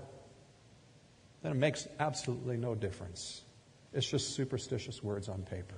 [1.45, 3.43] then it makes absolutely no difference.
[3.93, 5.75] It's just superstitious words on paper.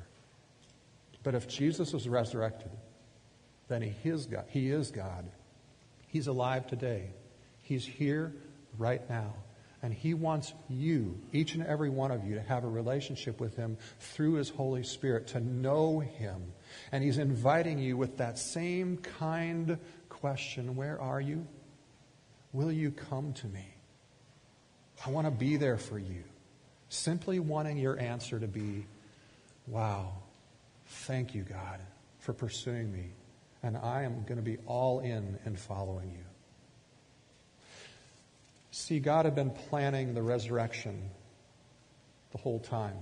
[1.24, 2.72] But if Jesus was resurrected,
[3.68, 4.46] then he is God.
[4.48, 5.30] He is God.
[6.08, 7.10] He's alive today.
[7.64, 8.34] He's here
[8.78, 9.34] right now.
[9.84, 13.58] And he wants you, each and every one of you, to have a relationship with
[13.58, 16.54] him through his Holy Spirit, to know him.
[16.94, 19.78] And he's inviting you with that same kind
[20.08, 21.46] question Where are you?
[22.54, 23.77] Will you come to me?
[25.06, 26.24] I want to be there for you.
[26.90, 28.86] Simply wanting your answer to be,
[29.68, 30.14] wow,
[30.86, 31.80] thank you, God,
[32.20, 33.12] for pursuing me.
[33.64, 36.24] And I am going to be all in and following you.
[38.72, 41.10] See, God had been planning the resurrection
[42.32, 42.96] the whole time.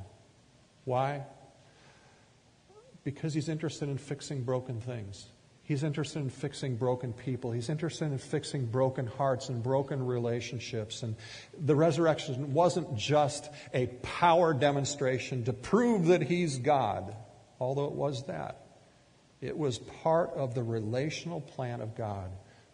[0.85, 1.23] Why?
[3.03, 5.27] Because He's interested in fixing broken things.
[5.65, 7.51] He's interested in fixing broken people.
[7.51, 11.01] He's interested in fixing broken hearts and broken relationships.
[11.01, 11.15] And
[11.59, 17.15] the resurrection wasn't just a power demonstration to prove that He's God,
[17.59, 18.61] although it was that.
[19.41, 22.29] It was part of the relational plan of God,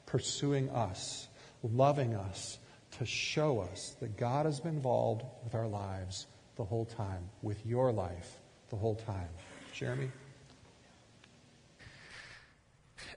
[0.05, 1.29] pursuing us,
[1.63, 2.59] loving us,
[2.99, 6.27] to show us that God has been involved with our lives
[6.57, 8.37] the whole time, with your life
[8.69, 9.29] the whole time.
[9.73, 10.11] Jeremy?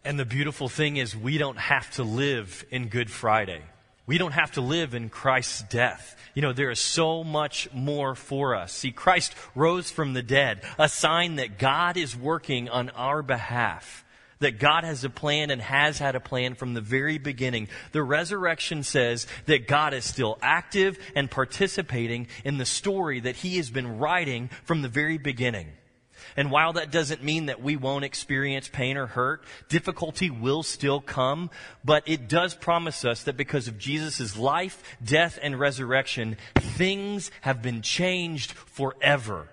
[0.05, 3.63] And the beautiful thing is, we don't have to live in Good Friday.
[4.07, 6.15] We don't have to live in Christ's death.
[6.35, 8.73] You know, there is so much more for us.
[8.73, 14.05] See, Christ rose from the dead, a sign that God is working on our behalf,
[14.41, 17.69] that God has a plan and has had a plan from the very beginning.
[17.93, 23.57] The resurrection says that God is still active and participating in the story that He
[23.57, 25.69] has been writing from the very beginning.
[26.37, 31.01] And while that doesn't mean that we won't experience pain or hurt, difficulty will still
[31.01, 31.51] come,
[31.85, 37.63] but it does promise us that because of Jesus' life, death, and resurrection, things have
[37.63, 39.49] been changed forever.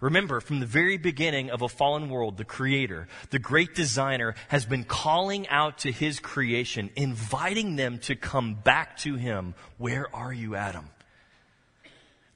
[0.00, 4.64] Remember, from the very beginning of a fallen world, the Creator, the great designer, has
[4.64, 9.54] been calling out to His creation, inviting them to come back to Him.
[9.76, 10.88] Where are you, Adam?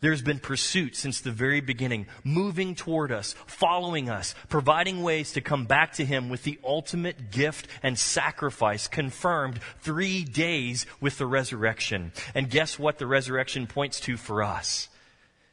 [0.02, 5.40] There's been pursuit since the very beginning, moving toward us, following us, providing ways to
[5.40, 11.26] come back to Him with the ultimate gift and sacrifice confirmed three days with the
[11.26, 12.10] resurrection.
[12.34, 14.88] And guess what the resurrection points to for us?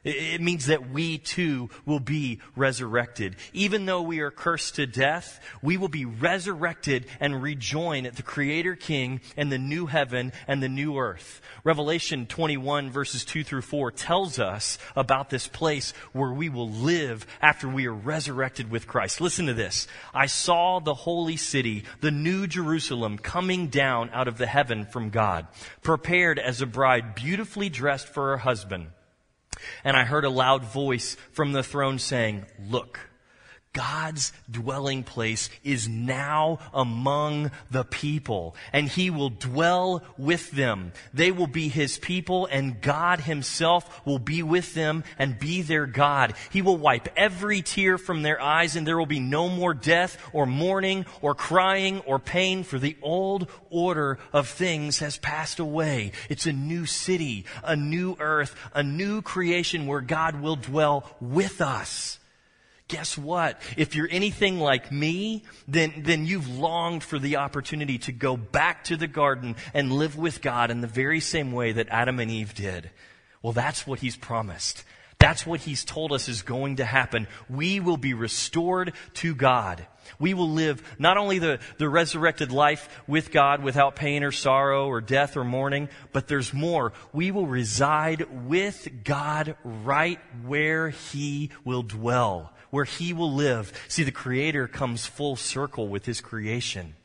[0.01, 3.35] It means that we too will be resurrected.
[3.51, 8.23] Even though we are cursed to death, we will be resurrected and rejoin at the
[8.23, 11.41] Creator King and the new heaven and the new earth.
[11.65, 17.27] Revelation 21 verses 2 through 4 tells us about this place where we will live
[17.41, 19.19] after we are resurrected with Christ.
[19.19, 19.85] Listen to this.
[20.13, 25.09] I saw the holy city, the new Jerusalem, coming down out of the heaven from
[25.09, 25.47] God,
[25.83, 28.87] prepared as a bride beautifully dressed for her husband.
[29.83, 33.08] And I heard a loud voice from the throne saying, Look,
[33.73, 40.91] God's dwelling place is now among the people, and He will dwell with them.
[41.13, 45.85] They will be His people, and God Himself will be with them and be their
[45.85, 46.33] God.
[46.49, 50.17] He will wipe every tear from their eyes, and there will be no more death,
[50.33, 56.11] or mourning, or crying, or pain, for the old order of things has passed away.
[56.27, 61.61] It's a new city, a new earth, a new creation where God will dwell with
[61.61, 62.18] us
[62.89, 63.61] guess what?
[63.77, 68.83] If you're anything like me, then, then you've longed for the opportunity to go back
[68.85, 72.29] to the garden and live with God in the very same way that Adam and
[72.29, 72.89] Eve did.
[73.41, 74.83] Well, that's what he's promised.
[75.19, 77.27] That's what he's told us is going to happen.
[77.49, 79.85] We will be restored to God.
[80.17, 84.87] We will live not only the, the resurrected life with God without pain or sorrow
[84.87, 86.93] or death or mourning, but there's more.
[87.13, 93.71] We will reside with God right where he will dwell where he will live.
[93.87, 96.95] See, the Creator comes full circle with his creation.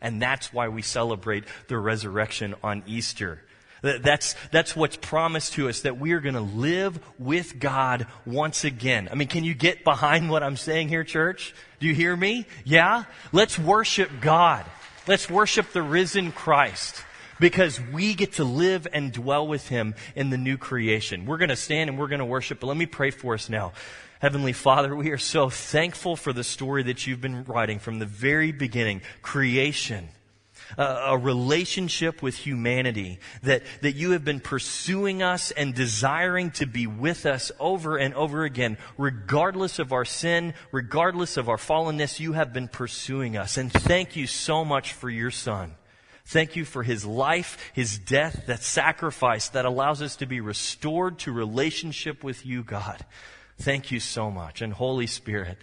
[0.00, 3.40] And that's why we celebrate the resurrection on Easter.
[3.80, 8.64] That's, that's what's promised to us, that we are going to live with God once
[8.64, 9.08] again.
[9.10, 11.54] I mean, can you get behind what I'm saying here, church?
[11.80, 12.46] Do you hear me?
[12.64, 13.04] Yeah?
[13.30, 14.64] Let's worship God.
[15.06, 17.04] Let's worship the risen Christ
[17.38, 21.26] because we get to live and dwell with him in the new creation.
[21.26, 23.50] We're going to stand and we're going to worship, but let me pray for us
[23.50, 23.72] now.
[24.24, 28.06] Heavenly Father, we are so thankful for the story that you've been writing from the
[28.06, 30.08] very beginning creation.
[30.78, 36.86] A relationship with humanity, that, that you have been pursuing us and desiring to be
[36.86, 42.32] with us over and over again, regardless of our sin, regardless of our fallenness, you
[42.32, 43.58] have been pursuing us.
[43.58, 45.74] And thank you so much for your Son.
[46.24, 51.18] Thank you for his life, his death, that sacrifice that allows us to be restored
[51.18, 53.04] to relationship with you, God.
[53.58, 54.62] Thank you so much.
[54.62, 55.58] And Holy Spirit,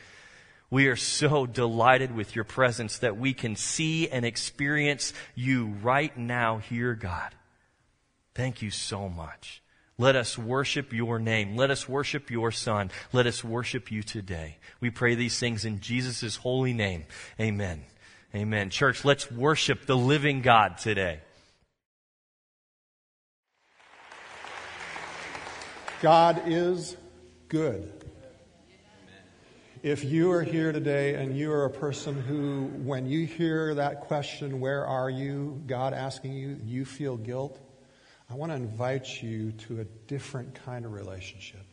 [0.69, 6.15] we are so delighted with your presence that we can see and experience you right
[6.17, 7.35] now here, God.
[8.33, 9.61] Thank you so much.
[9.97, 11.57] Let us worship your name.
[11.57, 12.89] Let us worship your son.
[13.11, 14.57] Let us worship you today.
[14.79, 17.03] We pray these things in Jesus' holy name.
[17.39, 17.83] Amen.
[18.33, 18.69] Amen.
[18.69, 21.19] Church, let's worship the living God today.
[26.01, 26.95] God is
[27.51, 27.91] good.
[29.83, 33.99] If you are here today and you are a person who, when you hear that
[33.99, 37.59] question, where are you, God asking you, you feel guilt,
[38.29, 41.65] I want to invite you to a different kind of relationship.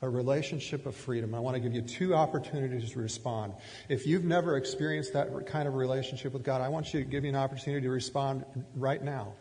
[0.00, 1.34] A relationship of freedom.
[1.34, 3.52] I want to give you two opportunities to respond.
[3.90, 7.24] If you've never experienced that kind of relationship with God, I want you to give
[7.24, 9.34] you an opportunity to respond right now.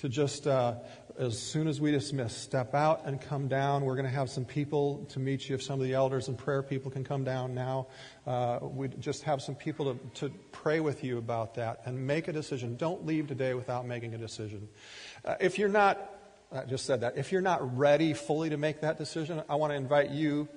[0.00, 0.74] To just uh,
[1.18, 3.84] as soon as we dismiss, step out and come down.
[3.84, 5.54] We're going to have some people to meet you.
[5.54, 7.86] If some of the elders and prayer people can come down now,
[8.26, 12.28] uh, we just have some people to, to pray with you about that and make
[12.28, 12.76] a decision.
[12.76, 14.68] Don't leave today without making a decision.
[15.24, 15.98] Uh, if you're not,
[16.52, 19.72] I just said that, if you're not ready fully to make that decision, I want
[19.72, 20.48] to invite you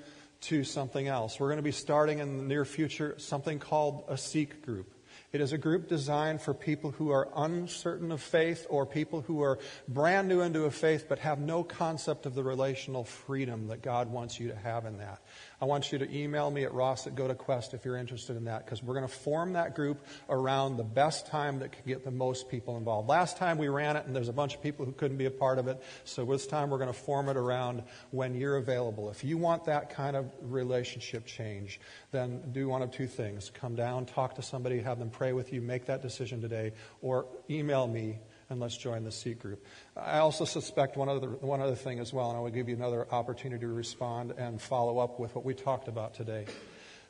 [0.41, 1.39] to something else.
[1.39, 4.93] We're going to be starting in the near future something called a Seek group.
[5.31, 9.43] It is a group designed for people who are uncertain of faith or people who
[9.43, 13.83] are brand new into a faith but have no concept of the relational freedom that
[13.83, 15.21] God wants you to have in that.
[15.61, 18.37] I want you to email me at ross at go to quest if you're interested
[18.37, 21.83] in that, because we're going to form that group around the best time that can
[21.85, 23.09] get the most people involved.
[23.09, 25.31] Last time we ran it, and there's a bunch of people who couldn't be a
[25.31, 29.09] part of it, so this time we're going to form it around when you're available.
[29.09, 31.79] If you want that kind of relationship change,
[32.11, 33.51] then do one of two things.
[33.53, 37.25] Come down, talk to somebody, have them pray with you, make that decision today, or
[37.49, 38.19] email me
[38.49, 39.65] and let's join the Seek group.
[39.95, 42.75] I also suspect one other, one other thing as well, and I will give you
[42.75, 46.45] another opportunity to respond and follow up with what we talked about today.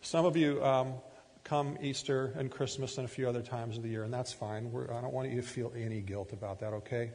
[0.02, 0.96] Some of you um,
[1.44, 4.72] come Easter and Christmas and a few other times of the year, and that's fine.
[4.72, 7.12] We're, I don't want you to feel any guilt about that, okay?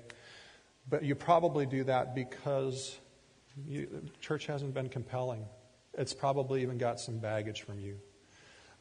[0.89, 2.97] But you probably do that because
[3.66, 5.45] you, church hasn't been compelling.
[5.97, 7.99] It's probably even got some baggage from you.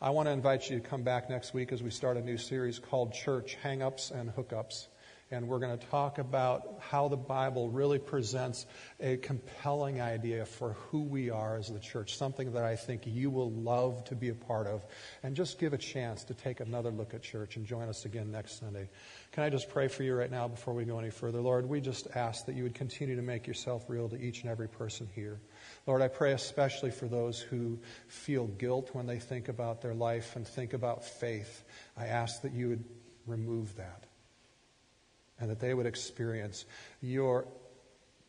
[0.01, 2.37] I want to invite you to come back next week as we start a new
[2.37, 4.87] series called Church Hangups and Hookups.
[5.33, 8.67] And we're going to talk about how the Bible really presents
[8.99, 13.31] a compelling idea for who we are as the church, something that I think you
[13.31, 14.85] will love to be a part of,
[15.23, 18.31] and just give a chance to take another look at church and join us again
[18.31, 18.87] next Sunday.
[19.31, 21.41] Can I just pray for you right now before we go any further?
[21.41, 24.51] Lord, we just ask that you would continue to make yourself real to each and
[24.51, 25.41] every person here.
[25.87, 30.35] Lord, I pray especially for those who feel guilt when they think about their life
[30.35, 31.63] and think about faith.
[31.97, 32.83] I ask that you would
[33.25, 34.05] remove that
[35.43, 36.63] and that they would experience
[37.01, 37.45] your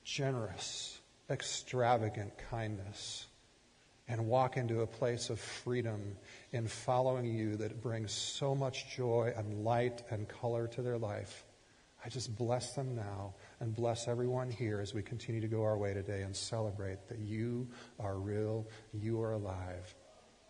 [0.02, 0.98] generous,
[1.30, 3.28] extravagant kindness
[4.08, 6.16] and walk into a place of freedom
[6.50, 11.44] in following you that brings so much joy and light and color to their life.
[12.04, 15.78] I just bless them now and bless everyone here as we continue to go our
[15.78, 17.68] way today and celebrate that you
[18.00, 19.94] are real, you are alive.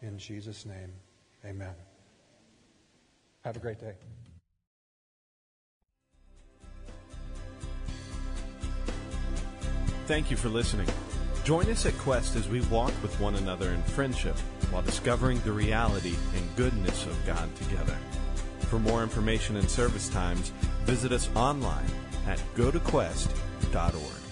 [0.00, 0.94] In Jesus' name,
[1.44, 1.74] amen.
[3.42, 3.92] Have a great day.
[10.06, 10.86] Thank you for listening.
[11.44, 14.36] Join us at Quest as we walk with one another in friendship
[14.70, 17.96] while discovering the reality and goodness of God together.
[18.68, 20.50] For more information and service times,
[20.84, 21.90] visit us online
[22.26, 24.23] at gotoquest.org.